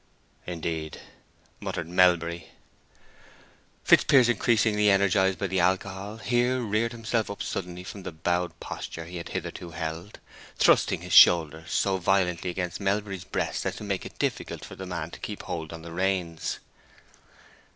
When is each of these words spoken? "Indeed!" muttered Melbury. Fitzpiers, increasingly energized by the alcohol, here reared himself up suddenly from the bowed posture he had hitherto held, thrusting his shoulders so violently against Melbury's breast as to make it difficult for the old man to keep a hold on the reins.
"Indeed!" 0.47 0.99
muttered 1.59 1.87
Melbury. 1.87 2.47
Fitzpiers, 3.83 4.29
increasingly 4.29 4.89
energized 4.89 5.37
by 5.37 5.45
the 5.45 5.59
alcohol, 5.59 6.17
here 6.17 6.59
reared 6.59 6.91
himself 6.91 7.29
up 7.29 7.43
suddenly 7.43 7.83
from 7.83 8.01
the 8.01 8.11
bowed 8.11 8.59
posture 8.59 9.05
he 9.05 9.17
had 9.17 9.29
hitherto 9.29 9.69
held, 9.69 10.19
thrusting 10.57 11.01
his 11.01 11.13
shoulders 11.13 11.71
so 11.71 11.97
violently 11.97 12.49
against 12.49 12.79
Melbury's 12.81 13.25
breast 13.25 13.63
as 13.63 13.75
to 13.75 13.83
make 13.83 14.03
it 14.03 14.17
difficult 14.17 14.65
for 14.65 14.73
the 14.73 14.85
old 14.85 14.89
man 14.89 15.11
to 15.11 15.19
keep 15.19 15.43
a 15.43 15.45
hold 15.45 15.71
on 15.71 15.83
the 15.83 15.91
reins. 15.91 16.57